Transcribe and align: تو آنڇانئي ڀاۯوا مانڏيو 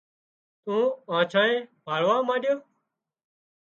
تو 0.63 0.75
آنڇانئي 1.17 1.55
ڀاۯوا 1.85 2.15
مانڏيو 2.27 2.55